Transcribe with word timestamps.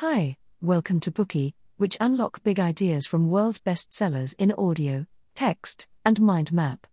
Hi, 0.00 0.36
welcome 0.60 1.00
to 1.00 1.10
Bookey, 1.10 1.54
which 1.78 1.96
unlock 2.02 2.42
big 2.42 2.60
ideas 2.60 3.06
from 3.06 3.30
world 3.30 3.60
bestsellers 3.64 4.34
in 4.38 4.52
audio, 4.52 5.06
text, 5.34 5.88
and 6.04 6.20
mind 6.20 6.52
map. 6.52 6.86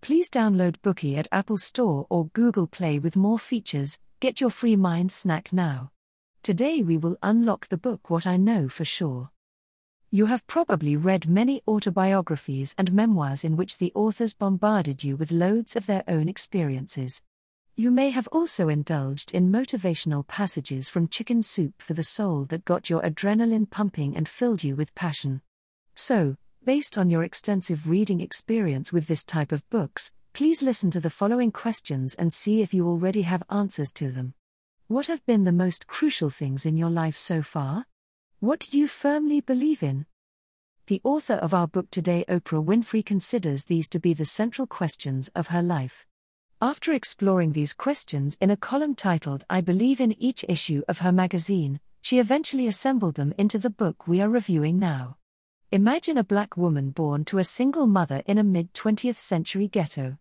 Please 0.00 0.30
download 0.30 0.78
Bookey 0.78 1.18
at 1.18 1.28
Apple 1.30 1.58
Store 1.58 2.06
or 2.08 2.28
Google 2.28 2.66
Play 2.66 2.98
with 2.98 3.14
more 3.14 3.38
features. 3.38 4.00
Get 4.20 4.40
your 4.40 4.48
free 4.48 4.74
mind 4.74 5.12
snack 5.12 5.52
now. 5.52 5.90
Today 6.42 6.80
we 6.80 6.96
will 6.96 7.18
unlock 7.22 7.68
the 7.68 7.76
book 7.76 8.08
What 8.08 8.26
I 8.26 8.38
Know 8.38 8.70
for 8.70 8.86
Sure. 8.86 9.28
You 10.10 10.24
have 10.24 10.46
probably 10.46 10.96
read 10.96 11.28
many 11.28 11.60
autobiographies 11.68 12.74
and 12.78 12.90
memoirs 12.90 13.44
in 13.44 13.56
which 13.56 13.76
the 13.76 13.92
authors 13.94 14.32
bombarded 14.32 15.04
you 15.04 15.16
with 15.16 15.30
loads 15.30 15.76
of 15.76 15.84
their 15.84 16.04
own 16.08 16.26
experiences. 16.26 17.20
You 17.78 17.90
may 17.90 18.08
have 18.08 18.26
also 18.32 18.70
indulged 18.70 19.32
in 19.32 19.52
motivational 19.52 20.26
passages 20.26 20.88
from 20.88 21.08
Chicken 21.08 21.42
Soup 21.42 21.74
for 21.76 21.92
the 21.92 22.02
Soul 22.02 22.46
that 22.46 22.64
got 22.64 22.88
your 22.88 23.02
adrenaline 23.02 23.68
pumping 23.68 24.16
and 24.16 24.26
filled 24.26 24.64
you 24.64 24.74
with 24.74 24.94
passion. 24.94 25.42
So, 25.94 26.38
based 26.64 26.96
on 26.96 27.10
your 27.10 27.22
extensive 27.22 27.86
reading 27.86 28.22
experience 28.22 28.94
with 28.94 29.08
this 29.08 29.26
type 29.26 29.52
of 29.52 29.68
books, 29.68 30.10
please 30.32 30.62
listen 30.62 30.90
to 30.92 31.00
the 31.00 31.10
following 31.10 31.52
questions 31.52 32.14
and 32.14 32.32
see 32.32 32.62
if 32.62 32.72
you 32.72 32.88
already 32.88 33.22
have 33.22 33.42
answers 33.50 33.92
to 33.92 34.10
them. 34.10 34.32
What 34.86 35.08
have 35.08 35.26
been 35.26 35.44
the 35.44 35.52
most 35.52 35.86
crucial 35.86 36.30
things 36.30 36.64
in 36.64 36.78
your 36.78 36.88
life 36.88 37.14
so 37.14 37.42
far? 37.42 37.84
What 38.40 38.60
do 38.60 38.78
you 38.78 38.88
firmly 38.88 39.42
believe 39.42 39.82
in? 39.82 40.06
The 40.86 41.02
author 41.04 41.34
of 41.34 41.52
our 41.52 41.68
book 41.68 41.90
today, 41.90 42.24
Oprah 42.26 42.64
Winfrey, 42.64 43.04
considers 43.04 43.66
these 43.66 43.86
to 43.90 44.00
be 44.00 44.14
the 44.14 44.24
central 44.24 44.66
questions 44.66 45.28
of 45.34 45.48
her 45.48 45.62
life. 45.62 46.06
After 46.62 46.94
exploring 46.94 47.52
these 47.52 47.74
questions 47.74 48.34
in 48.40 48.50
a 48.50 48.56
column 48.56 48.94
titled 48.94 49.44
I 49.50 49.60
Believe 49.60 50.00
in 50.00 50.16
each 50.18 50.42
issue 50.48 50.82
of 50.88 51.00
her 51.00 51.12
magazine, 51.12 51.80
she 52.00 52.18
eventually 52.18 52.66
assembled 52.66 53.16
them 53.16 53.34
into 53.36 53.58
the 53.58 53.68
book 53.68 54.08
we 54.08 54.22
are 54.22 54.30
reviewing 54.30 54.78
now. 54.78 55.18
Imagine 55.70 56.16
a 56.16 56.24
black 56.24 56.56
woman 56.56 56.92
born 56.92 57.26
to 57.26 57.36
a 57.36 57.44
single 57.44 57.86
mother 57.86 58.22
in 58.24 58.38
a 58.38 58.42
mid 58.42 58.72
20th 58.72 59.16
century 59.16 59.68
ghetto. 59.68 60.16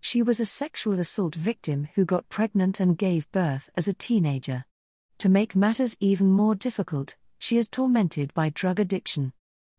She 0.00 0.22
was 0.22 0.40
a 0.40 0.44
sexual 0.44 0.98
assault 0.98 1.36
victim 1.36 1.86
who 1.94 2.04
got 2.04 2.28
pregnant 2.28 2.80
and 2.80 2.98
gave 2.98 3.30
birth 3.30 3.70
as 3.76 3.86
a 3.86 3.94
teenager. 3.94 4.64
To 5.18 5.28
make 5.28 5.54
matters 5.54 5.96
even 6.00 6.32
more 6.32 6.56
difficult, 6.56 7.16
she 7.38 7.58
is 7.58 7.68
tormented 7.68 8.34
by 8.34 8.48
drug 8.48 8.80
addiction. 8.80 9.32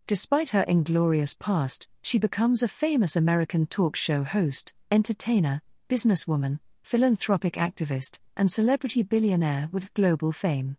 Despite 0.08 0.52
her 0.52 0.64
inglorious 0.70 1.34
past, 1.34 1.90
she 2.02 2.18
becomes 2.18 2.64
a 2.64 2.70
famous 2.70 3.18
American 3.18 3.66
talk 3.66 3.98
show 3.98 4.24
host, 4.24 4.74
entertainer, 4.90 5.62
businesswoman, 5.88 6.60
philanthropic 6.82 7.54
activist, 7.54 8.20
and 8.36 8.52
celebrity 8.52 9.04
billionaire 9.04 9.70
with 9.72 9.94
global 9.94 10.32
fame. 10.32 10.78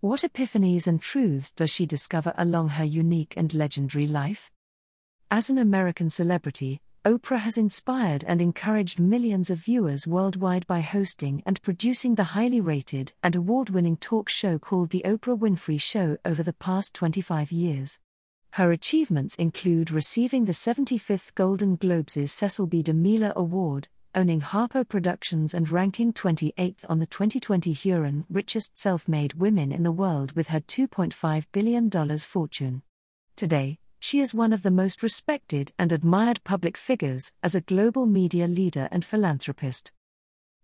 What 0.00 0.22
epiphanies 0.22 0.86
and 0.86 1.00
truths 1.00 1.52
does 1.52 1.70
she 1.70 1.86
discover 1.86 2.32
along 2.36 2.70
her 2.70 2.84
unique 2.84 3.34
and 3.36 3.52
legendary 3.54 4.06
life? 4.06 4.50
As 5.30 5.50
an 5.50 5.58
American 5.58 6.10
celebrity, 6.10 6.80
Oprah 7.04 7.38
has 7.38 7.56
inspired 7.56 8.24
and 8.26 8.42
encouraged 8.42 9.00
millions 9.00 9.50
of 9.50 9.58
viewers 9.58 10.06
worldwide 10.06 10.66
by 10.66 10.80
hosting 10.80 11.42
and 11.46 11.62
producing 11.62 12.16
the 12.16 12.34
highly 12.34 12.60
rated 12.60 13.12
and 13.22 13.34
award 13.34 13.70
winning 13.70 13.96
talk 13.96 14.28
show 14.28 14.58
called 14.58 14.90
The 14.90 15.02
Oprah 15.04 15.38
Winfrey 15.38 15.80
Show 15.80 16.18
over 16.24 16.42
the 16.42 16.52
past 16.52 16.94
25 16.94 17.50
years. 17.52 18.00
Her 18.52 18.72
achievements 18.72 19.36
include 19.36 19.90
receiving 19.90 20.44
the 20.44 20.52
75th 20.52 21.34
Golden 21.34 21.76
Globes' 21.76 22.32
Cecil 22.32 22.66
B. 22.66 22.82
DeMille 22.82 23.32
Award, 23.34 23.88
owning 24.14 24.40
Harpo 24.40 24.88
Productions 24.88 25.54
and 25.54 25.70
ranking 25.70 26.12
28th 26.12 26.84
on 26.88 26.98
the 26.98 27.06
2020 27.06 27.74
Hurun 27.74 28.24
Richest 28.30 28.78
Self 28.78 29.06
Made 29.08 29.34
Women 29.34 29.72
in 29.72 29.82
the 29.82 29.92
World 29.92 30.32
with 30.32 30.48
her 30.48 30.60
$2.5 30.60 31.46
billion 31.52 31.90
fortune. 32.18 32.82
Today, 33.36 33.78
she 34.00 34.20
is 34.20 34.32
one 34.32 34.52
of 34.52 34.62
the 34.62 34.70
most 34.70 35.02
respected 35.02 35.72
and 35.78 35.92
admired 35.92 36.42
public 36.44 36.76
figures 36.76 37.32
as 37.42 37.54
a 37.54 37.60
global 37.60 38.06
media 38.06 38.46
leader 38.46 38.88
and 38.90 39.04
philanthropist. 39.04 39.92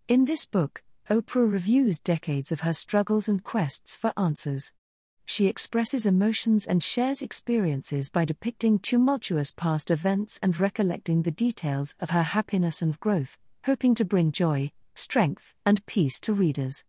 In 0.07 0.25
this 0.25 0.45
book, 0.45 0.83
Oprah 1.09 1.51
reviews 1.51 1.99
decades 1.99 2.51
of 2.51 2.61
her 2.61 2.73
struggles 2.73 3.27
and 3.27 3.43
quests 3.43 3.95
for 3.97 4.13
answers. 4.17 4.73
She 5.25 5.47
expresses 5.47 6.05
emotions 6.05 6.65
and 6.65 6.83
shares 6.83 7.21
experiences 7.21 8.09
by 8.11 8.25
depicting 8.25 8.77
tumultuous 8.77 9.51
past 9.51 9.89
events 9.89 10.39
and 10.43 10.59
recollecting 10.59 11.23
the 11.23 11.31
details 11.31 11.95
of 11.99 12.11
her 12.11 12.21
happiness 12.21 12.81
and 12.81 12.99
growth, 12.99 13.39
hoping 13.65 13.95
to 13.95 14.05
bring 14.05 14.31
joy, 14.31 14.71
strength, 14.93 15.53
and 15.65 15.85
peace 15.87 16.19
to 16.21 16.33
readers. 16.33 16.85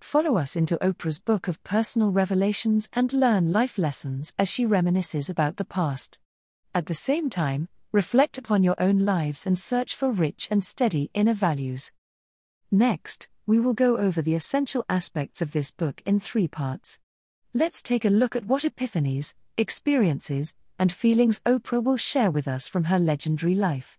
Follow 0.00 0.36
us 0.36 0.54
into 0.54 0.76
Oprah's 0.84 1.18
book 1.18 1.48
of 1.48 1.64
personal 1.64 2.10
revelations 2.10 2.88
and 2.92 3.12
learn 3.12 3.52
life 3.52 3.78
lessons 3.78 4.32
as 4.38 4.48
she 4.48 4.66
reminisces 4.66 5.30
about 5.30 5.56
the 5.56 5.64
past. 5.64 6.18
At 6.74 6.86
the 6.86 6.94
same 6.94 7.30
time, 7.30 7.68
reflect 7.90 8.36
upon 8.36 8.62
your 8.62 8.76
own 8.78 9.00
lives 9.00 9.46
and 9.46 9.58
search 9.58 9.96
for 9.96 10.12
rich 10.12 10.46
and 10.50 10.62
steady 10.62 11.10
inner 11.14 11.34
values. 11.34 11.92
Next, 12.70 13.28
we 13.46 13.58
will 13.58 13.72
go 13.72 13.96
over 13.96 14.20
the 14.20 14.34
essential 14.34 14.84
aspects 14.90 15.40
of 15.40 15.52
this 15.52 15.70
book 15.70 16.02
in 16.04 16.20
three 16.20 16.46
parts. 16.46 17.00
Let's 17.58 17.82
take 17.82 18.04
a 18.04 18.08
look 18.08 18.36
at 18.36 18.44
what 18.44 18.62
epiphanies, 18.62 19.34
experiences, 19.56 20.54
and 20.78 20.92
feelings 20.92 21.40
Oprah 21.40 21.82
will 21.82 21.96
share 21.96 22.30
with 22.30 22.46
us 22.46 22.68
from 22.68 22.84
her 22.84 23.00
legendary 23.00 23.56
life. 23.56 23.98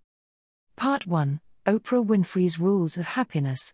Part 0.77 1.05
1 1.05 1.41
Oprah 1.65 2.05
Winfrey's 2.05 2.57
Rules 2.57 2.97
of 2.97 3.05
Happiness. 3.05 3.73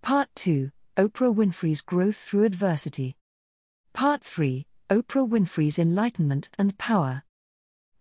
Part 0.00 0.28
2 0.36 0.70
Oprah 0.96 1.34
Winfrey's 1.34 1.80
Growth 1.80 2.14
Through 2.14 2.44
Adversity. 2.44 3.16
Part 3.94 4.22
3 4.22 4.64
Oprah 4.90 5.28
Winfrey's 5.28 5.80
Enlightenment 5.80 6.48
and 6.56 6.78
Power. 6.78 7.24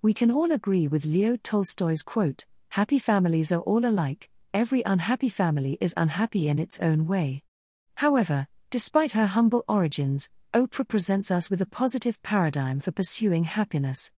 We 0.04 0.14
can 0.14 0.30
all 0.30 0.52
agree 0.52 0.88
with 0.88 1.06
Leo 1.06 1.38
Tolstoy's 1.38 2.04
quote 2.04 2.46
Happy 2.74 3.00
families 3.00 3.52
are 3.52 3.62
all 3.62 3.84
alike, 3.84 4.30
every 4.54 4.84
unhappy 4.86 5.30
family 5.30 5.76
is 5.82 5.96
unhappy 5.98 6.48
in 6.48 6.60
its 6.60 6.80
own 6.82 7.08
way. 7.08 7.42
However, 7.96 8.48
despite 8.70 9.14
her 9.14 9.26
humble 9.26 9.66
origins, 9.68 10.30
Oprah 10.54 10.88
presents 10.88 11.32
us 11.32 11.50
with 11.50 11.62
a 11.62 11.66
positive 11.66 12.22
paradigm 12.24 12.80
for 12.80 12.92
pursuing 12.92 13.44
happiness 13.44 14.12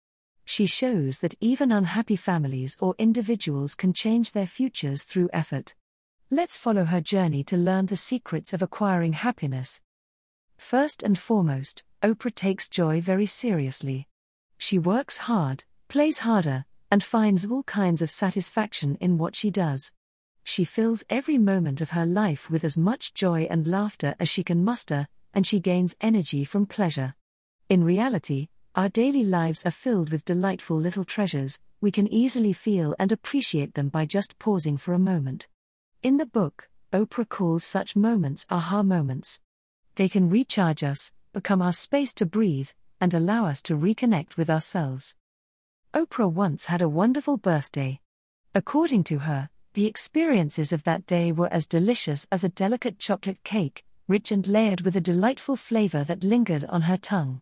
she 0.50 0.66
shows 0.66 1.20
that 1.20 1.36
even 1.40 1.70
unhappy 1.70 2.16
families 2.16 2.76
or 2.80 2.96
individuals 2.98 3.76
can 3.76 3.92
change 3.92 4.32
their 4.32 4.48
futures 4.48 5.04
through 5.04 5.30
effort. 5.32 5.76
Let's 6.28 6.56
follow 6.56 6.86
her 6.86 7.00
journey 7.00 7.44
to 7.44 7.56
learn 7.56 7.86
the 7.86 7.94
secrets 7.94 8.52
of 8.52 8.60
acquiring 8.60 9.12
happiness. 9.12 9.80
First 10.58 11.04
and 11.04 11.16
foremost, 11.16 11.84
Oprah 12.02 12.34
takes 12.34 12.68
joy 12.68 13.00
very 13.00 13.26
seriously. 13.26 14.08
She 14.58 14.76
works 14.76 15.18
hard, 15.18 15.62
plays 15.86 16.18
harder, 16.18 16.64
and 16.90 17.00
finds 17.00 17.46
all 17.46 17.62
kinds 17.62 18.02
of 18.02 18.10
satisfaction 18.10 18.96
in 19.00 19.18
what 19.18 19.36
she 19.36 19.52
does. 19.52 19.92
She 20.42 20.64
fills 20.64 21.04
every 21.08 21.38
moment 21.38 21.80
of 21.80 21.90
her 21.90 22.06
life 22.06 22.50
with 22.50 22.64
as 22.64 22.76
much 22.76 23.14
joy 23.14 23.46
and 23.48 23.68
laughter 23.68 24.16
as 24.18 24.28
she 24.28 24.42
can 24.42 24.64
muster, 24.64 25.06
and 25.34 25.46
she 25.46 25.60
gains 25.60 25.96
energy 26.00 26.44
from 26.44 26.66
pleasure. 26.66 27.14
In 27.68 27.84
reality, 27.84 28.48
our 28.74 28.88
daily 28.88 29.24
lives 29.24 29.66
are 29.66 29.70
filled 29.70 30.10
with 30.10 30.24
delightful 30.24 30.76
little 30.76 31.04
treasures, 31.04 31.60
we 31.80 31.90
can 31.90 32.12
easily 32.12 32.52
feel 32.52 32.94
and 32.98 33.10
appreciate 33.10 33.74
them 33.74 33.88
by 33.88 34.06
just 34.06 34.38
pausing 34.38 34.76
for 34.76 34.92
a 34.92 34.98
moment. 34.98 35.48
In 36.02 36.16
the 36.18 36.26
book, 36.26 36.68
Oprah 36.92 37.28
calls 37.28 37.64
such 37.64 37.96
moments 37.96 38.46
aha 38.50 38.82
moments. 38.82 39.40
They 39.94 40.08
can 40.08 40.28
recharge 40.28 40.82
us, 40.82 41.12
become 41.32 41.62
our 41.62 41.72
space 41.72 42.12
to 42.14 42.26
breathe, 42.26 42.70
and 43.00 43.14
allow 43.14 43.46
us 43.46 43.62
to 43.62 43.76
reconnect 43.76 44.36
with 44.36 44.50
ourselves. 44.50 45.16
Oprah 45.94 46.30
once 46.30 46.66
had 46.66 46.82
a 46.82 46.88
wonderful 46.88 47.36
birthday. 47.36 48.00
According 48.54 49.04
to 49.04 49.20
her, 49.20 49.48
the 49.74 49.86
experiences 49.86 50.72
of 50.72 50.84
that 50.84 51.06
day 51.06 51.32
were 51.32 51.52
as 51.52 51.66
delicious 51.66 52.26
as 52.30 52.44
a 52.44 52.48
delicate 52.48 52.98
chocolate 52.98 53.42
cake, 53.44 53.84
rich 54.10 54.32
and 54.32 54.48
layered 54.48 54.80
with 54.80 54.96
a 54.96 55.00
delightful 55.00 55.54
flavor 55.54 56.02
that 56.02 56.24
lingered 56.24 56.64
on 56.64 56.82
her 56.82 56.96
tongue. 56.96 57.40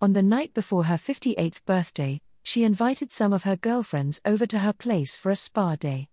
On 0.00 0.12
the 0.12 0.22
night 0.22 0.54
before 0.54 0.84
her 0.84 0.94
58th 0.94 1.64
birthday, 1.66 2.20
she 2.44 2.62
invited 2.62 3.10
some 3.10 3.32
of 3.32 3.42
her 3.42 3.56
girlfriends 3.56 4.20
over 4.24 4.46
to 4.46 4.60
her 4.60 4.72
place 4.72 5.16
for 5.16 5.30
a 5.30 5.36
spa 5.36 5.74
day. 5.74 6.08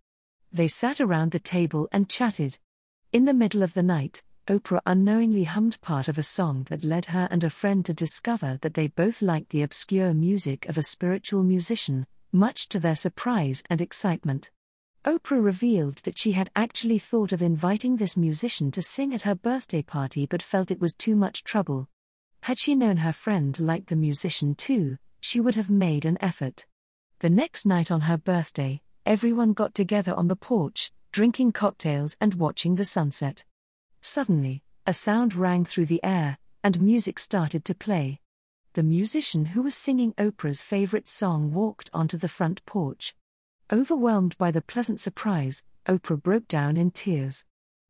They 0.51 0.67
sat 0.67 0.99
around 0.99 1.31
the 1.31 1.39
table 1.39 1.87
and 1.91 2.09
chatted. 2.09 2.57
In 3.13 3.25
the 3.25 3.33
middle 3.33 3.61
of 3.61 3.75
the 3.75 3.83
night, 3.83 4.23
Oprah 4.47 4.81
unknowingly 4.87 5.43
hummed 5.43 5.79
part 5.81 6.07
of 6.07 6.17
a 6.17 6.23
song 6.23 6.65
that 6.69 6.83
led 6.83 7.05
her 7.05 7.27
and 7.29 7.43
a 7.43 7.49
friend 7.51 7.85
to 7.85 7.93
discover 7.93 8.57
that 8.61 8.73
they 8.73 8.87
both 8.87 9.21
liked 9.21 9.51
the 9.51 9.61
obscure 9.61 10.15
music 10.15 10.67
of 10.67 10.79
a 10.79 10.83
spiritual 10.83 11.43
musician, 11.43 12.07
much 12.31 12.67
to 12.69 12.79
their 12.79 12.95
surprise 12.95 13.61
and 13.69 13.81
excitement. 13.81 14.49
Oprah 15.03 15.43
revealed 15.43 15.95
that 16.03 16.19
she 16.19 16.33
had 16.33 16.51
actually 16.55 16.99
thought 16.99 17.31
of 17.31 17.41
inviting 17.41 17.97
this 17.97 18.15
musician 18.15 18.69
to 18.71 18.83
sing 18.83 19.15
at 19.15 19.23
her 19.23 19.33
birthday 19.33 19.81
party 19.81 20.27
but 20.27 20.43
felt 20.43 20.69
it 20.69 20.79
was 20.79 20.93
too 20.93 21.15
much 21.15 21.43
trouble. 21.43 21.89
Had 22.43 22.59
she 22.59 22.75
known 22.75 22.97
her 22.97 23.11
friend 23.11 23.59
liked 23.59 23.87
the 23.87 23.95
musician 23.95 24.53
too, 24.53 24.97
she 25.19 25.39
would 25.39 25.55
have 25.55 25.71
made 25.71 26.05
an 26.05 26.19
effort. 26.21 26.67
The 27.19 27.31
next 27.31 27.65
night 27.65 27.89
on 27.89 28.01
her 28.01 28.17
birthday, 28.17 28.81
everyone 29.05 29.53
got 29.53 29.73
together 29.73 30.13
on 30.13 30.27
the 30.27 30.35
porch, 30.35 30.91
drinking 31.11 31.53
cocktails 31.53 32.15
and 32.21 32.35
watching 32.35 32.75
the 32.75 32.85
sunset. 32.85 33.43
Suddenly, 34.01 34.63
a 34.85 34.93
sound 34.93 35.33
rang 35.33 35.65
through 35.65 35.85
the 35.87 36.03
air, 36.03 36.37
and 36.63 36.81
music 36.81 37.17
started 37.17 37.65
to 37.65 37.75
play. 37.75 38.19
The 38.73 38.83
musician 38.83 39.45
who 39.45 39.63
was 39.63 39.75
singing 39.75 40.13
Oprah's 40.13 40.61
favorite 40.61 41.07
song 41.07 41.51
walked 41.51 41.89
onto 41.91 42.17
the 42.17 42.29
front 42.29 42.63
porch. 42.65 43.15
Overwhelmed 43.73 44.37
by 44.37 44.51
the 44.51 44.61
pleasant 44.61 44.99
surprise, 44.99 45.63
Oprah 45.85 46.21
broke 46.21 46.49
down 46.49 46.75
in 46.75 46.91
tears. 46.91 47.45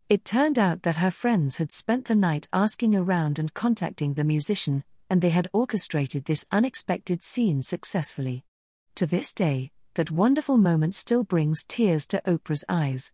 It 0.09 0.23
turned 0.23 0.59
out 0.59 0.83
that 0.83 0.97
her 0.97 1.09
friends 1.09 1.57
had 1.57 1.71
spent 1.71 2.05
the 2.05 2.13
night 2.13 2.47
asking 2.53 2.95
around 2.95 3.39
and 3.39 3.51
contacting 3.51 4.13
the 4.13 4.23
musician, 4.23 4.83
and 5.09 5.21
they 5.21 5.31
had 5.31 5.49
orchestrated 5.53 6.25
this 6.25 6.45
unexpected 6.51 7.23
scene 7.23 7.63
successfully. 7.63 8.45
To 8.93 9.07
this 9.07 9.33
day, 9.33 9.71
that 9.95 10.11
wonderful 10.11 10.57
moment 10.57 10.93
still 10.93 11.23
brings 11.23 11.63
tears 11.63 12.05
to 12.07 12.21
Oprah's 12.27 12.63
eyes. 12.69 13.11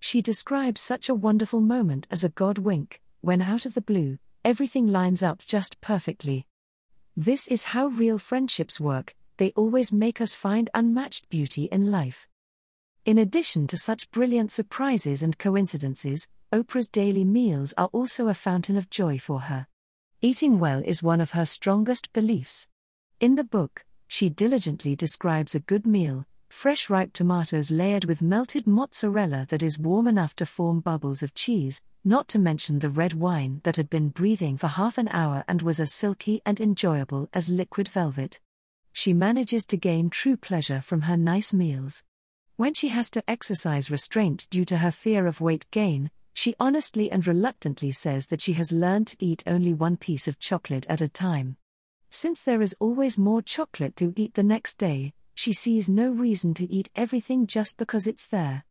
She 0.00 0.22
describes 0.22 0.80
such 0.80 1.10
a 1.10 1.14
wonderful 1.14 1.60
moment 1.60 2.08
as 2.10 2.24
a 2.24 2.30
God 2.30 2.56
wink, 2.56 3.02
when 3.20 3.42
out 3.42 3.66
of 3.66 3.74
the 3.74 3.82
blue, 3.82 4.18
everything 4.42 4.86
lines 4.86 5.22
up 5.22 5.40
just 5.40 5.82
perfectly. 5.82 6.46
This 7.14 7.46
is 7.46 7.64
how 7.64 7.88
real 7.88 8.16
friendships 8.16 8.80
work, 8.80 9.14
they 9.36 9.50
always 9.52 9.92
make 9.92 10.20
us 10.20 10.34
find 10.34 10.70
unmatched 10.74 11.28
beauty 11.28 11.64
in 11.64 11.90
life. 11.90 12.28
In 13.04 13.18
addition 13.18 13.66
to 13.68 13.76
such 13.76 14.10
brilliant 14.10 14.50
surprises 14.50 15.22
and 15.22 15.38
coincidences, 15.38 16.28
Oprah's 16.52 16.88
daily 16.88 17.24
meals 17.24 17.74
are 17.76 17.88
also 17.92 18.28
a 18.28 18.34
fountain 18.34 18.76
of 18.76 18.90
joy 18.90 19.18
for 19.18 19.40
her. 19.40 19.66
Eating 20.20 20.58
well 20.58 20.82
is 20.84 21.02
one 21.02 21.20
of 21.20 21.32
her 21.32 21.44
strongest 21.44 22.12
beliefs. 22.12 22.66
In 23.20 23.34
the 23.34 23.44
book, 23.44 23.84
she 24.08 24.28
diligently 24.28 24.96
describes 24.96 25.54
a 25.54 25.60
good 25.60 25.86
meal 25.86 26.26
fresh 26.48 26.88
ripe 26.88 27.12
tomatoes 27.12 27.70
layered 27.70 28.04
with 28.06 28.22
melted 28.22 28.66
mozzarella 28.66 29.46
that 29.50 29.62
is 29.62 29.78
warm 29.78 30.06
enough 30.06 30.34
to 30.36 30.46
form 30.46 30.80
bubbles 30.80 31.22
of 31.22 31.34
cheese, 31.34 31.82
not 32.04 32.28
to 32.28 32.38
mention 32.38 32.78
the 32.78 32.88
red 32.88 33.12
wine 33.12 33.60
that 33.64 33.76
had 33.76 33.90
been 33.90 34.08
breathing 34.08 34.56
for 34.56 34.68
half 34.68 34.96
an 34.96 35.08
hour 35.08 35.44
and 35.48 35.60
was 35.60 35.78
as 35.78 35.92
silky 35.92 36.40
and 36.46 36.60
enjoyable 36.60 37.28
as 37.34 37.50
liquid 37.50 37.88
velvet. 37.88 38.40
She 38.98 39.12
manages 39.12 39.66
to 39.66 39.76
gain 39.76 40.08
true 40.08 40.38
pleasure 40.38 40.80
from 40.80 41.02
her 41.02 41.18
nice 41.18 41.52
meals. 41.52 42.02
When 42.56 42.72
she 42.72 42.88
has 42.88 43.10
to 43.10 43.22
exercise 43.30 43.90
restraint 43.90 44.46
due 44.48 44.64
to 44.64 44.78
her 44.78 44.90
fear 44.90 45.26
of 45.26 45.38
weight 45.38 45.70
gain, 45.70 46.10
she 46.32 46.54
honestly 46.58 47.12
and 47.12 47.26
reluctantly 47.26 47.92
says 47.92 48.28
that 48.28 48.40
she 48.40 48.54
has 48.54 48.72
learned 48.72 49.08
to 49.08 49.16
eat 49.22 49.44
only 49.46 49.74
one 49.74 49.98
piece 49.98 50.26
of 50.26 50.38
chocolate 50.38 50.86
at 50.88 51.02
a 51.02 51.08
time. 51.08 51.58
Since 52.08 52.42
there 52.42 52.62
is 52.62 52.74
always 52.80 53.18
more 53.18 53.42
chocolate 53.42 53.96
to 53.96 54.14
eat 54.16 54.32
the 54.32 54.42
next 54.42 54.78
day, 54.78 55.12
she 55.34 55.52
sees 55.52 55.90
no 55.90 56.10
reason 56.10 56.54
to 56.54 56.72
eat 56.72 56.90
everything 56.96 57.46
just 57.46 57.76
because 57.76 58.06
it's 58.06 58.26
there. 58.26 58.64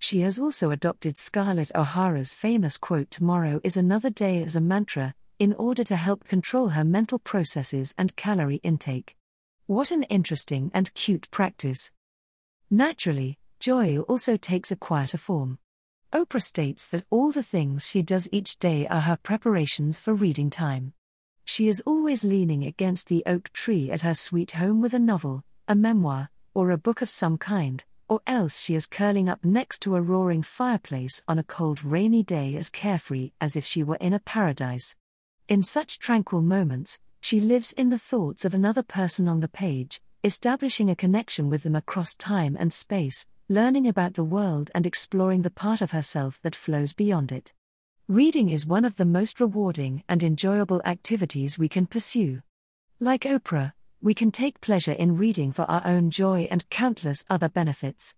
She 0.00 0.22
has 0.22 0.40
also 0.40 0.72
adopted 0.72 1.16
Scarlett 1.16 1.70
O'Hara's 1.76 2.34
famous 2.34 2.78
quote 2.78 3.12
Tomorrow 3.12 3.60
is 3.62 3.76
another 3.76 4.10
day 4.10 4.42
as 4.42 4.56
a 4.56 4.60
mantra, 4.60 5.14
in 5.38 5.52
order 5.54 5.84
to 5.84 5.94
help 5.94 6.24
control 6.24 6.70
her 6.70 6.84
mental 6.84 7.20
processes 7.20 7.94
and 7.96 8.16
calorie 8.16 8.60
intake. 8.64 9.14
What 9.68 9.90
an 9.90 10.04
interesting 10.04 10.70
and 10.72 10.94
cute 10.94 11.30
practice! 11.30 11.92
Naturally, 12.70 13.38
joy 13.60 13.98
also 13.98 14.38
takes 14.38 14.72
a 14.72 14.76
quieter 14.76 15.18
form. 15.18 15.58
Oprah 16.10 16.40
states 16.40 16.88
that 16.88 17.04
all 17.10 17.32
the 17.32 17.42
things 17.42 17.86
she 17.86 18.00
does 18.00 18.30
each 18.32 18.58
day 18.58 18.86
are 18.86 19.02
her 19.02 19.18
preparations 19.18 20.00
for 20.00 20.14
reading 20.14 20.48
time. 20.48 20.94
She 21.44 21.68
is 21.68 21.82
always 21.84 22.24
leaning 22.24 22.64
against 22.64 23.08
the 23.08 23.22
oak 23.26 23.52
tree 23.52 23.90
at 23.90 24.00
her 24.00 24.14
sweet 24.14 24.52
home 24.52 24.80
with 24.80 24.94
a 24.94 24.98
novel, 24.98 25.44
a 25.68 25.74
memoir, 25.74 26.30
or 26.54 26.70
a 26.70 26.78
book 26.78 27.02
of 27.02 27.10
some 27.10 27.36
kind, 27.36 27.84
or 28.08 28.22
else 28.26 28.60
she 28.60 28.74
is 28.74 28.86
curling 28.86 29.28
up 29.28 29.44
next 29.44 29.80
to 29.80 29.96
a 29.96 30.00
roaring 30.00 30.42
fireplace 30.42 31.22
on 31.28 31.38
a 31.38 31.44
cold 31.44 31.84
rainy 31.84 32.22
day 32.22 32.54
as 32.56 32.70
carefree 32.70 33.32
as 33.38 33.54
if 33.54 33.66
she 33.66 33.82
were 33.82 33.96
in 33.96 34.14
a 34.14 34.18
paradise. 34.18 34.96
In 35.46 35.62
such 35.62 35.98
tranquil 35.98 36.40
moments, 36.40 37.00
she 37.20 37.40
lives 37.40 37.72
in 37.72 37.90
the 37.90 37.98
thoughts 37.98 38.44
of 38.44 38.54
another 38.54 38.82
person 38.82 39.28
on 39.28 39.40
the 39.40 39.48
page, 39.48 40.00
establishing 40.24 40.90
a 40.90 40.96
connection 40.96 41.48
with 41.50 41.62
them 41.62 41.76
across 41.76 42.14
time 42.14 42.56
and 42.58 42.72
space, 42.72 43.26
learning 43.48 43.86
about 43.86 44.14
the 44.14 44.24
world 44.24 44.70
and 44.74 44.86
exploring 44.86 45.42
the 45.42 45.50
part 45.50 45.80
of 45.80 45.90
herself 45.90 46.40
that 46.42 46.54
flows 46.54 46.92
beyond 46.92 47.32
it. 47.32 47.52
Reading 48.08 48.48
is 48.48 48.66
one 48.66 48.84
of 48.84 48.96
the 48.96 49.04
most 49.04 49.40
rewarding 49.40 50.02
and 50.08 50.22
enjoyable 50.22 50.80
activities 50.84 51.58
we 51.58 51.68
can 51.68 51.86
pursue. 51.86 52.42
Like 53.00 53.22
Oprah, 53.22 53.72
we 54.00 54.14
can 54.14 54.30
take 54.30 54.60
pleasure 54.60 54.92
in 54.92 55.16
reading 55.16 55.52
for 55.52 55.62
our 55.62 55.82
own 55.84 56.10
joy 56.10 56.48
and 56.50 56.68
countless 56.70 57.24
other 57.28 57.48
benefits. 57.48 58.14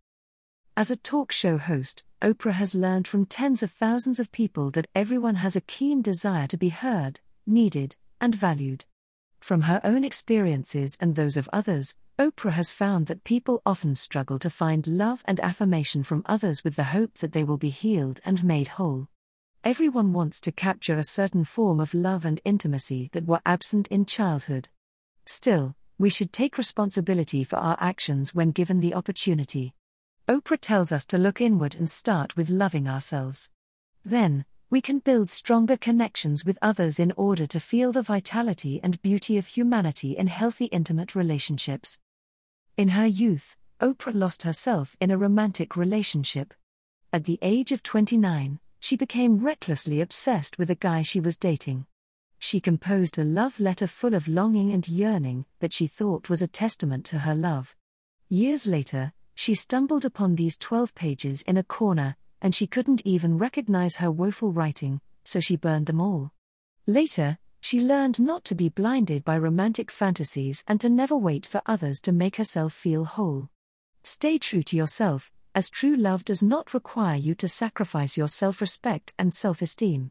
As 0.76 0.90
a 0.90 0.96
talk 0.96 1.32
show 1.32 1.58
host, 1.58 2.04
Oprah 2.22 2.52
has 2.52 2.74
learned 2.74 3.08
from 3.08 3.26
tens 3.26 3.62
of 3.62 3.70
thousands 3.70 4.18
of 4.18 4.30
people 4.30 4.70
that 4.70 4.88
everyone 4.94 5.36
has 5.36 5.56
a 5.56 5.60
keen 5.60 6.02
desire 6.02 6.46
to 6.46 6.56
be 6.56 6.68
heard, 6.68 7.20
needed, 7.46 7.96
and 8.20 8.34
valued. 8.34 8.84
From 9.40 9.62
her 9.62 9.80
own 9.82 10.04
experiences 10.04 10.96
and 11.00 11.16
those 11.16 11.36
of 11.36 11.48
others, 11.52 11.94
Oprah 12.18 12.52
has 12.52 12.70
found 12.72 13.06
that 13.06 13.24
people 13.24 13.62
often 13.64 13.94
struggle 13.94 14.38
to 14.38 14.50
find 14.50 14.86
love 14.86 15.22
and 15.24 15.40
affirmation 15.40 16.02
from 16.02 16.22
others 16.26 16.62
with 16.62 16.76
the 16.76 16.84
hope 16.84 17.18
that 17.18 17.32
they 17.32 17.42
will 17.42 17.56
be 17.56 17.70
healed 17.70 18.20
and 18.24 18.44
made 18.44 18.68
whole. 18.68 19.08
Everyone 19.64 20.12
wants 20.12 20.40
to 20.42 20.52
capture 20.52 20.98
a 20.98 21.04
certain 21.04 21.44
form 21.44 21.80
of 21.80 21.94
love 21.94 22.24
and 22.24 22.40
intimacy 22.44 23.08
that 23.12 23.26
were 23.26 23.40
absent 23.44 23.88
in 23.88 24.06
childhood. 24.06 24.68
Still, 25.26 25.74
we 25.98 26.10
should 26.10 26.32
take 26.32 26.58
responsibility 26.58 27.44
for 27.44 27.56
our 27.56 27.76
actions 27.80 28.34
when 28.34 28.52
given 28.52 28.80
the 28.80 28.94
opportunity. 28.94 29.74
Oprah 30.28 30.58
tells 30.60 30.92
us 30.92 31.04
to 31.06 31.18
look 31.18 31.40
inward 31.40 31.74
and 31.74 31.90
start 31.90 32.36
with 32.36 32.50
loving 32.50 32.88
ourselves. 32.88 33.50
Then, 34.04 34.44
we 34.70 34.80
can 34.80 35.00
build 35.00 35.28
stronger 35.28 35.76
connections 35.76 36.44
with 36.44 36.56
others 36.62 37.00
in 37.00 37.12
order 37.16 37.44
to 37.44 37.58
feel 37.58 37.90
the 37.90 38.02
vitality 38.02 38.78
and 38.84 39.02
beauty 39.02 39.36
of 39.36 39.48
humanity 39.48 40.16
in 40.16 40.28
healthy 40.28 40.66
intimate 40.66 41.16
relationships. 41.16 41.98
In 42.76 42.90
her 42.90 43.06
youth, 43.06 43.56
Oprah 43.80 44.14
lost 44.14 44.44
herself 44.44 44.96
in 45.00 45.10
a 45.10 45.18
romantic 45.18 45.76
relationship. 45.76 46.54
At 47.12 47.24
the 47.24 47.40
age 47.42 47.72
of 47.72 47.82
29, 47.82 48.60
she 48.78 48.96
became 48.96 49.44
recklessly 49.44 50.00
obsessed 50.00 50.56
with 50.56 50.70
a 50.70 50.76
guy 50.76 51.02
she 51.02 51.18
was 51.18 51.36
dating. 51.36 51.86
She 52.38 52.60
composed 52.60 53.18
a 53.18 53.24
love 53.24 53.58
letter 53.58 53.88
full 53.88 54.14
of 54.14 54.28
longing 54.28 54.72
and 54.72 54.88
yearning 54.88 55.46
that 55.58 55.72
she 55.72 55.88
thought 55.88 56.30
was 56.30 56.42
a 56.42 56.46
testament 56.46 57.04
to 57.06 57.18
her 57.18 57.34
love. 57.34 57.74
Years 58.28 58.68
later, 58.68 59.12
she 59.34 59.56
stumbled 59.56 60.04
upon 60.04 60.36
these 60.36 60.56
12 60.56 60.94
pages 60.94 61.42
in 61.42 61.56
a 61.56 61.64
corner, 61.64 62.16
and 62.42 62.54
she 62.54 62.66
couldn't 62.66 63.02
even 63.04 63.38
recognize 63.38 63.96
her 63.96 64.10
woeful 64.10 64.52
writing, 64.52 65.00
so 65.24 65.40
she 65.40 65.56
burned 65.56 65.86
them 65.86 66.00
all. 66.00 66.32
Later, 66.86 67.38
she 67.60 67.80
learned 67.80 68.18
not 68.18 68.44
to 68.46 68.54
be 68.54 68.68
blinded 68.68 69.24
by 69.24 69.36
romantic 69.36 69.90
fantasies 69.90 70.64
and 70.66 70.80
to 70.80 70.88
never 70.88 71.16
wait 71.16 71.44
for 71.44 71.60
others 71.66 72.00
to 72.00 72.12
make 72.12 72.36
herself 72.36 72.72
feel 72.72 73.04
whole. 73.04 73.50
Stay 74.02 74.38
true 74.38 74.62
to 74.62 74.76
yourself, 74.76 75.30
as 75.54 75.68
true 75.68 75.96
love 75.96 76.24
does 76.24 76.42
not 76.42 76.72
require 76.72 77.16
you 77.16 77.34
to 77.34 77.48
sacrifice 77.48 78.16
your 78.16 78.28
self 78.28 78.60
respect 78.60 79.14
and 79.18 79.34
self 79.34 79.60
esteem. 79.60 80.10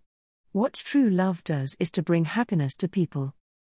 What 0.52 0.74
true 0.74 1.10
love 1.10 1.44
does 1.44 1.76
is 1.80 1.92
to 1.92 2.04
bring 2.04 2.26
happiness 2.26 2.76
to 2.78 2.88
people. 2.88 3.36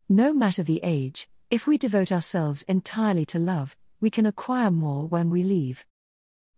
No 0.08 0.32
matter 0.32 0.62
the 0.62 0.80
age, 0.82 1.28
if 1.50 1.66
we 1.66 1.78
devote 1.78 2.10
ourselves 2.10 2.62
entirely 2.64 3.24
to 3.26 3.38
love, 3.38 3.76
we 4.00 4.10
can 4.10 4.26
acquire 4.26 4.70
more 4.70 5.06
when 5.06 5.30
we 5.30 5.42
leave. 5.42 5.84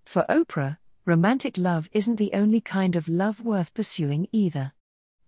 For 0.04 0.24
Oprah, 0.28 0.78
romantic 1.04 1.58
love 1.58 1.88
isn't 1.92 2.16
the 2.16 2.32
only 2.32 2.60
kind 2.60 2.94
of 2.94 3.08
love 3.08 3.40
worth 3.40 3.74
pursuing 3.74 4.28
either. 4.30 4.72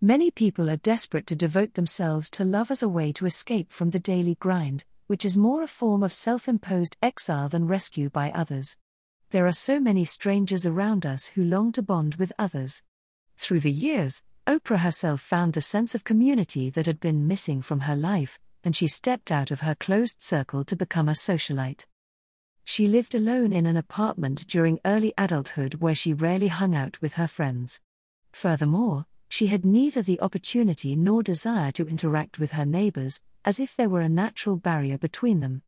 Many 0.00 0.30
people 0.30 0.70
are 0.70 0.76
desperate 0.76 1.26
to 1.28 1.34
devote 1.34 1.74
themselves 1.74 2.30
to 2.30 2.44
love 2.44 2.70
as 2.70 2.82
a 2.82 2.88
way 2.88 3.12
to 3.12 3.26
escape 3.26 3.72
from 3.72 3.90
the 3.90 3.98
daily 3.98 4.36
grind, 4.36 4.84
which 5.08 5.24
is 5.24 5.36
more 5.36 5.64
a 5.64 5.68
form 5.68 6.04
of 6.04 6.12
self 6.12 6.46
imposed 6.46 6.96
exile 7.02 7.48
than 7.48 7.66
rescue 7.66 8.08
by 8.08 8.30
others. 8.30 8.76
There 9.30 9.46
are 9.46 9.52
so 9.52 9.80
many 9.80 10.04
strangers 10.04 10.64
around 10.64 11.04
us 11.04 11.26
who 11.28 11.42
long 11.42 11.72
to 11.72 11.82
bond 11.82 12.16
with 12.16 12.32
others. 12.38 12.82
Through 13.36 13.60
the 13.60 13.72
years, 13.72 14.22
Oprah 14.46 14.78
herself 14.78 15.20
found 15.20 15.54
the 15.54 15.60
sense 15.60 15.94
of 15.94 16.04
community 16.04 16.70
that 16.70 16.86
had 16.86 17.00
been 17.00 17.26
missing 17.26 17.62
from 17.62 17.80
her 17.80 17.96
life, 17.96 18.38
and 18.62 18.76
she 18.76 18.86
stepped 18.86 19.32
out 19.32 19.50
of 19.50 19.60
her 19.60 19.74
closed 19.74 20.22
circle 20.22 20.64
to 20.66 20.76
become 20.76 21.08
a 21.08 21.12
socialite. 21.12 21.86
She 22.64 22.86
lived 22.86 23.14
alone 23.14 23.52
in 23.52 23.66
an 23.66 23.76
apartment 23.76 24.46
during 24.48 24.80
early 24.84 25.12
adulthood 25.18 25.74
where 25.74 25.94
she 25.94 26.12
rarely 26.12 26.48
hung 26.48 26.74
out 26.74 27.00
with 27.00 27.14
her 27.14 27.28
friends. 27.28 27.80
Furthermore, 28.32 29.06
she 29.28 29.48
had 29.48 29.64
neither 29.64 30.02
the 30.02 30.20
opportunity 30.20 30.96
nor 30.96 31.22
desire 31.22 31.72
to 31.72 31.86
interact 31.86 32.38
with 32.38 32.52
her 32.52 32.64
neighbors, 32.64 33.20
as 33.44 33.60
if 33.60 33.76
there 33.76 33.88
were 33.88 34.00
a 34.00 34.08
natural 34.08 34.56
barrier 34.56 34.96
between 34.96 35.40
them. 35.40 35.62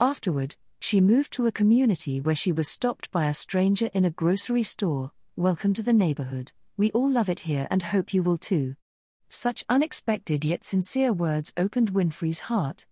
Afterward, 0.00 0.56
she 0.80 1.00
moved 1.00 1.32
to 1.32 1.46
a 1.46 1.52
community 1.52 2.20
where 2.20 2.34
she 2.34 2.52
was 2.52 2.68
stopped 2.68 3.10
by 3.10 3.26
a 3.26 3.34
stranger 3.34 3.90
in 3.92 4.04
a 4.04 4.10
grocery 4.10 4.62
store. 4.62 5.12
Welcome 5.36 5.74
to 5.74 5.82
the 5.82 5.92
neighborhood, 5.92 6.52
we 6.76 6.90
all 6.92 7.10
love 7.10 7.28
it 7.28 7.40
here 7.40 7.66
and 7.70 7.82
hope 7.82 8.14
you 8.14 8.22
will 8.22 8.38
too. 8.38 8.74
Such 9.28 9.64
unexpected 9.68 10.44
yet 10.44 10.64
sincere 10.64 11.12
words 11.12 11.52
opened 11.56 11.90
Winfrey's 11.92 12.40
heart. 12.40 12.86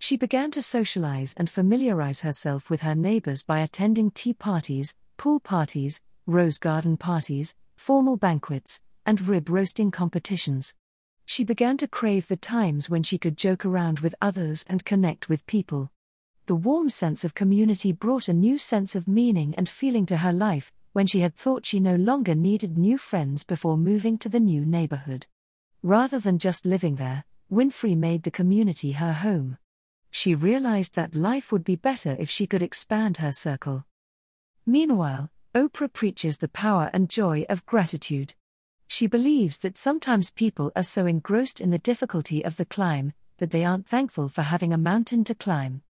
She 0.00 0.16
began 0.16 0.50
to 0.52 0.62
socialize 0.62 1.34
and 1.36 1.50
familiarize 1.50 2.20
herself 2.20 2.70
with 2.70 2.82
her 2.82 2.94
neighbors 2.94 3.42
by 3.42 3.60
attending 3.60 4.10
tea 4.10 4.32
parties, 4.32 4.96
pool 5.16 5.40
parties, 5.40 6.00
rose 6.24 6.58
garden 6.58 6.96
parties, 6.96 7.54
formal 7.76 8.16
banquets, 8.16 8.80
and 9.04 9.20
rib 9.20 9.48
roasting 9.48 9.90
competitions. 9.90 10.74
She 11.24 11.44
began 11.44 11.76
to 11.78 11.88
crave 11.88 12.28
the 12.28 12.36
times 12.36 12.88
when 12.88 13.02
she 13.02 13.18
could 13.18 13.36
joke 13.36 13.66
around 13.66 14.00
with 14.00 14.14
others 14.22 14.64
and 14.68 14.84
connect 14.84 15.28
with 15.28 15.46
people. 15.46 15.90
The 16.46 16.54
warm 16.54 16.88
sense 16.88 17.24
of 17.24 17.34
community 17.34 17.92
brought 17.92 18.28
a 18.28 18.32
new 18.32 18.56
sense 18.56 18.94
of 18.94 19.08
meaning 19.08 19.54
and 19.56 19.68
feeling 19.68 20.06
to 20.06 20.18
her 20.18 20.32
life 20.32 20.72
when 20.92 21.06
she 21.06 21.20
had 21.20 21.34
thought 21.34 21.66
she 21.66 21.80
no 21.80 21.96
longer 21.96 22.34
needed 22.34 22.78
new 22.78 22.98
friends 22.98 23.44
before 23.44 23.76
moving 23.76 24.16
to 24.18 24.28
the 24.28 24.40
new 24.40 24.64
neighborhood. 24.64 25.26
Rather 25.82 26.18
than 26.18 26.38
just 26.38 26.64
living 26.64 26.96
there, 26.96 27.24
Winfrey 27.50 27.96
made 27.96 28.22
the 28.22 28.30
community 28.30 28.92
her 28.92 29.12
home. 29.12 29.58
She 30.10 30.34
realized 30.34 30.94
that 30.94 31.14
life 31.14 31.52
would 31.52 31.64
be 31.64 31.76
better 31.76 32.16
if 32.18 32.30
she 32.30 32.46
could 32.46 32.62
expand 32.62 33.18
her 33.18 33.32
circle. 33.32 33.84
Meanwhile, 34.66 35.30
Oprah 35.54 35.92
preaches 35.92 36.38
the 36.38 36.48
power 36.48 36.90
and 36.92 37.08
joy 37.08 37.44
of 37.48 37.66
gratitude. 37.66 38.34
She 38.86 39.06
believes 39.06 39.58
that 39.58 39.78
sometimes 39.78 40.30
people 40.30 40.72
are 40.74 40.82
so 40.82 41.06
engrossed 41.06 41.60
in 41.60 41.70
the 41.70 41.78
difficulty 41.78 42.44
of 42.44 42.56
the 42.56 42.64
climb 42.64 43.12
that 43.38 43.50
they 43.50 43.64
aren't 43.64 43.86
thankful 43.86 44.28
for 44.28 44.42
having 44.42 44.72
a 44.72 44.78
mountain 44.78 45.24
to 45.24 45.34
climb. 45.34 45.82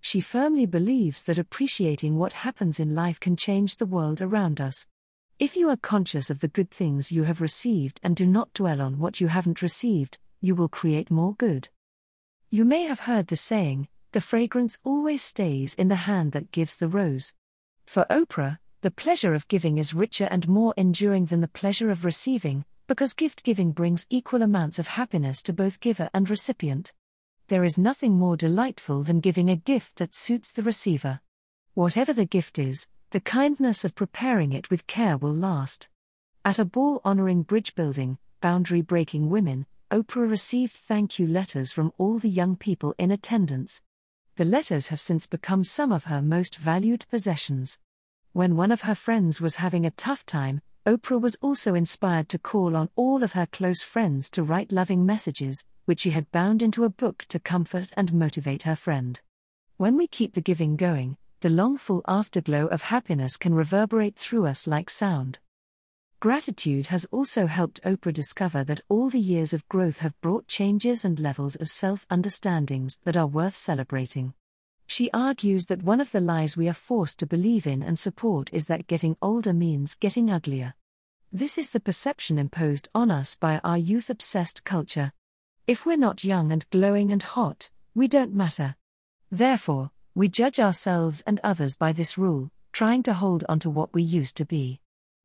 She 0.00 0.20
firmly 0.20 0.66
believes 0.66 1.22
that 1.24 1.38
appreciating 1.38 2.16
what 2.16 2.44
happens 2.44 2.78
in 2.78 2.94
life 2.94 3.18
can 3.18 3.36
change 3.36 3.76
the 3.76 3.86
world 3.86 4.20
around 4.20 4.60
us. 4.60 4.86
If 5.38 5.56
you 5.56 5.68
are 5.68 5.76
conscious 5.76 6.30
of 6.30 6.40
the 6.40 6.48
good 6.48 6.70
things 6.70 7.10
you 7.10 7.24
have 7.24 7.40
received 7.40 8.00
and 8.02 8.14
do 8.14 8.26
not 8.26 8.52
dwell 8.54 8.80
on 8.80 8.98
what 8.98 9.20
you 9.20 9.28
haven't 9.28 9.62
received, 9.62 10.18
you 10.40 10.54
will 10.54 10.68
create 10.68 11.10
more 11.10 11.34
good. 11.34 11.70
You 12.54 12.64
may 12.64 12.84
have 12.84 13.00
heard 13.00 13.26
the 13.26 13.34
saying, 13.34 13.88
the 14.12 14.20
fragrance 14.20 14.78
always 14.84 15.24
stays 15.24 15.74
in 15.74 15.88
the 15.88 16.06
hand 16.06 16.30
that 16.30 16.52
gives 16.52 16.76
the 16.76 16.86
rose. 16.86 17.34
For 17.84 18.06
Oprah, 18.08 18.60
the 18.80 18.92
pleasure 18.92 19.34
of 19.34 19.48
giving 19.48 19.76
is 19.76 19.92
richer 19.92 20.28
and 20.30 20.46
more 20.46 20.72
enduring 20.76 21.24
than 21.24 21.40
the 21.40 21.48
pleasure 21.48 21.90
of 21.90 22.04
receiving, 22.04 22.64
because 22.86 23.12
gift 23.12 23.42
giving 23.42 23.72
brings 23.72 24.06
equal 24.08 24.40
amounts 24.40 24.78
of 24.78 24.86
happiness 24.86 25.42
to 25.42 25.52
both 25.52 25.80
giver 25.80 26.08
and 26.14 26.30
recipient. 26.30 26.92
There 27.48 27.64
is 27.64 27.76
nothing 27.76 28.12
more 28.12 28.36
delightful 28.36 29.02
than 29.02 29.18
giving 29.18 29.50
a 29.50 29.56
gift 29.56 29.96
that 29.96 30.14
suits 30.14 30.52
the 30.52 30.62
receiver. 30.62 31.20
Whatever 31.72 32.12
the 32.12 32.24
gift 32.24 32.60
is, 32.60 32.86
the 33.10 33.18
kindness 33.18 33.84
of 33.84 33.96
preparing 33.96 34.52
it 34.52 34.70
with 34.70 34.86
care 34.86 35.16
will 35.16 35.34
last. 35.34 35.88
At 36.44 36.60
a 36.60 36.64
ball 36.64 37.00
honoring 37.04 37.42
bridge 37.42 37.74
building, 37.74 38.16
boundary 38.40 38.80
breaking 38.80 39.28
women, 39.28 39.66
Oprah 39.90 40.28
received 40.28 40.72
thank 40.72 41.18
you 41.18 41.26
letters 41.26 41.72
from 41.72 41.92
all 41.98 42.18
the 42.18 42.28
young 42.28 42.56
people 42.56 42.94
in 42.98 43.10
attendance. 43.10 43.82
The 44.36 44.44
letters 44.44 44.88
have 44.88 44.98
since 44.98 45.26
become 45.26 45.62
some 45.62 45.92
of 45.92 46.04
her 46.04 46.22
most 46.22 46.56
valued 46.56 47.04
possessions. 47.10 47.78
When 48.32 48.56
one 48.56 48.72
of 48.72 48.80
her 48.82 48.94
friends 48.94 49.40
was 49.40 49.56
having 49.56 49.86
a 49.86 49.90
tough 49.90 50.26
time, 50.26 50.62
Oprah 50.86 51.20
was 51.20 51.36
also 51.36 51.74
inspired 51.74 52.28
to 52.30 52.38
call 52.38 52.74
on 52.76 52.90
all 52.96 53.22
of 53.22 53.32
her 53.32 53.46
close 53.46 53.82
friends 53.82 54.30
to 54.32 54.42
write 54.42 54.72
loving 54.72 55.06
messages, 55.06 55.64
which 55.84 56.00
she 56.00 56.10
had 56.10 56.32
bound 56.32 56.62
into 56.62 56.84
a 56.84 56.90
book 56.90 57.24
to 57.28 57.38
comfort 57.38 57.90
and 57.96 58.12
motivate 58.12 58.64
her 58.64 58.76
friend. 58.76 59.20
When 59.76 59.96
we 59.96 60.06
keep 60.06 60.34
the 60.34 60.40
giving 60.40 60.76
going, 60.76 61.16
the 61.40 61.50
longful 61.50 62.02
afterglow 62.08 62.66
of 62.66 62.82
happiness 62.82 63.36
can 63.36 63.54
reverberate 63.54 64.16
through 64.16 64.46
us 64.46 64.66
like 64.66 64.88
sound. 64.88 65.38
Gratitude 66.24 66.86
has 66.86 67.04
also 67.10 67.46
helped 67.46 67.82
Oprah 67.82 68.10
discover 68.10 68.64
that 68.64 68.80
all 68.88 69.10
the 69.10 69.20
years 69.20 69.52
of 69.52 69.68
growth 69.68 69.98
have 69.98 70.18
brought 70.22 70.48
changes 70.48 71.04
and 71.04 71.20
levels 71.20 71.54
of 71.54 71.68
self 71.68 72.06
understandings 72.08 72.98
that 73.04 73.14
are 73.14 73.26
worth 73.26 73.54
celebrating. 73.54 74.32
She 74.86 75.10
argues 75.12 75.66
that 75.66 75.82
one 75.82 76.00
of 76.00 76.12
the 76.12 76.22
lies 76.22 76.56
we 76.56 76.66
are 76.66 76.72
forced 76.72 77.18
to 77.18 77.26
believe 77.26 77.66
in 77.66 77.82
and 77.82 77.98
support 77.98 78.50
is 78.54 78.68
that 78.68 78.86
getting 78.86 79.18
older 79.20 79.52
means 79.52 79.96
getting 79.96 80.30
uglier. 80.30 80.72
This 81.30 81.58
is 81.58 81.68
the 81.68 81.78
perception 81.78 82.38
imposed 82.38 82.88
on 82.94 83.10
us 83.10 83.36
by 83.36 83.58
our 83.62 83.76
youth 83.76 84.08
obsessed 84.08 84.64
culture. 84.64 85.12
If 85.66 85.84
we're 85.84 85.98
not 85.98 86.24
young 86.24 86.52
and 86.52 86.64
glowing 86.70 87.12
and 87.12 87.22
hot, 87.22 87.70
we 87.94 88.08
don't 88.08 88.32
matter. 88.34 88.76
Therefore, 89.30 89.90
we 90.14 90.28
judge 90.28 90.58
ourselves 90.58 91.22
and 91.26 91.38
others 91.44 91.76
by 91.76 91.92
this 91.92 92.16
rule, 92.16 92.50
trying 92.72 93.02
to 93.02 93.12
hold 93.12 93.44
on 93.46 93.58
to 93.58 93.68
what 93.68 93.92
we 93.92 94.02
used 94.02 94.38
to 94.38 94.46
be. 94.46 94.80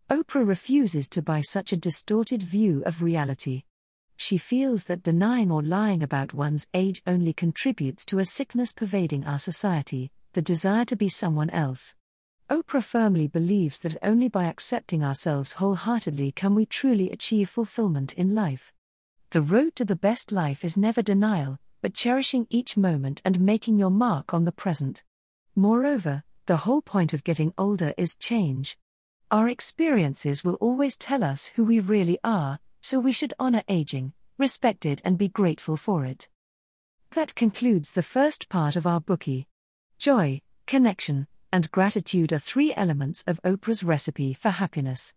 Oprah 0.09 0.47
refuses 0.47 1.07
to 1.09 1.21
buy 1.21 1.41
such 1.41 1.71
a 1.71 1.77
distorted 1.77 2.43
view 2.43 2.83
of 2.85 3.01
reality 3.01 3.63
she 4.21 4.37
feels 4.37 4.83
that 4.83 5.01
denying 5.01 5.49
or 5.49 5.63
lying 5.63 6.03
about 6.03 6.33
one's 6.33 6.67
age 6.73 7.01
only 7.07 7.31
contributes 7.31 8.03
to 8.03 8.19
a 8.19 8.25
sickness 8.25 8.73
pervading 8.73 9.25
our 9.25 9.39
society, 9.39 10.11
the 10.33 10.41
desire 10.41 10.83
to 10.83 10.97
be 10.97 11.07
someone 11.07 11.49
else. 11.51 11.95
Oprah 12.49 12.83
firmly 12.83 13.27
believes 13.27 13.79
that 13.79 13.95
only 14.03 14.27
by 14.27 14.43
accepting 14.43 15.05
ourselves 15.05 15.53
wholeheartedly 15.53 16.33
can 16.33 16.53
we 16.53 16.65
truly 16.65 17.09
achieve 17.11 17.49
fulfillment 17.49 18.11
in 18.13 18.35
life. 18.35 18.73
The 19.31 19.41
road 19.41 19.73
to 19.77 19.85
the 19.85 19.95
best 19.95 20.33
life 20.33 20.65
is 20.65 20.77
never 20.77 21.01
denial, 21.01 21.57
but 21.81 21.93
cherishing 21.93 22.45
each 22.49 22.75
moment 22.75 23.21
and 23.23 23.39
making 23.39 23.79
your 23.79 23.89
mark 23.89 24.33
on 24.33 24.43
the 24.43 24.51
present. 24.51 25.01
Moreover, 25.55 26.23
the 26.45 26.57
whole 26.57 26.81
point 26.81 27.13
of 27.13 27.23
getting 27.23 27.53
older 27.57 27.93
is 27.97 28.17
change. 28.17 28.77
Our 29.31 29.47
experiences 29.47 30.43
will 30.43 30.55
always 30.55 30.97
tell 30.97 31.23
us 31.23 31.51
who 31.55 31.63
we 31.63 31.79
really 31.79 32.17
are, 32.23 32.59
so 32.81 32.99
we 32.99 33.11
should 33.11 33.35
honor 33.37 33.61
aging, 33.67 34.13
respect 34.39 34.87
it, 34.87 35.03
and 35.05 35.19
be 35.19 35.27
grateful 35.27 35.77
for 35.77 36.03
it. 36.03 36.27
That 37.11 37.35
concludes 37.35 37.91
the 37.91 38.01
first 38.01 38.49
part 38.49 38.75
of 38.75 38.87
our 38.87 38.99
Bookey. 38.99 39.45
Joy, 39.99 40.41
connection, 40.65 41.27
and 41.53 41.69
gratitude 41.69 42.33
are 42.33 42.39
three 42.39 42.73
elements 42.75 43.23
of 43.27 43.39
Oprah's 43.43 43.83
recipe 43.83 44.33
for 44.33 44.49
happiness. 44.49 45.13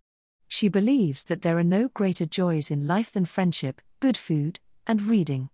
She 0.47 0.69
believes 0.69 1.25
that 1.25 1.41
there 1.41 1.57
are 1.57 1.65
no 1.65 1.89
greater 1.89 2.27
joys 2.27 2.71
in 2.71 2.87
life 2.87 3.13
than 3.13 3.25
friendship, 3.25 3.81
good 4.01 4.19
food, 4.19 4.61
and 4.87 5.01
reading. 5.01 5.49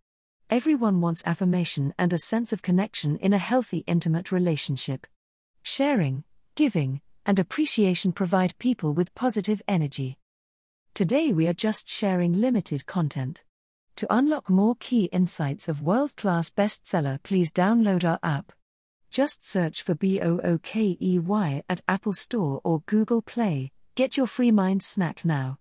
Everyone 0.50 1.00
wants 1.00 1.22
affirmation 1.24 1.94
and 1.96 2.12
a 2.12 2.18
sense 2.18 2.52
of 2.52 2.62
connection 2.62 3.18
in 3.18 3.32
a 3.32 3.38
healthy, 3.38 3.84
intimate 3.86 4.32
relationship. 4.32 5.06
Sharing, 5.62 6.24
giving, 6.56 7.02
and 7.26 7.38
appreciation 7.38 8.12
provide 8.12 8.58
people 8.58 8.94
with 8.94 9.14
positive 9.14 9.62
energy. 9.68 10.18
Today 10.94 11.32
we 11.32 11.46
are 11.46 11.52
just 11.52 11.88
sharing 11.88 12.40
limited 12.40 12.86
content. 12.86 13.44
To 13.96 14.06
unlock 14.14 14.48
more 14.48 14.76
key 14.78 15.04
insights 15.06 15.68
of 15.68 15.82
world 15.82 16.16
class 16.16 16.50
bestseller, 16.50 17.22
please 17.22 17.50
download 17.50 18.04
our 18.04 18.18
app. 18.22 18.52
Just 19.10 19.44
search 19.44 19.82
for 19.82 19.94
B 19.94 20.20
O 20.20 20.38
O 20.44 20.58
K 20.58 20.96
E 21.00 21.18
Y 21.18 21.62
at 21.68 21.80
Apple 21.88 22.12
Store 22.12 22.60
or 22.64 22.82
Google 22.86 23.22
Play. 23.22 23.72
Get 23.94 24.16
your 24.16 24.26
free 24.26 24.52
mind 24.52 24.82
snack 24.82 25.24
now. 25.24 25.58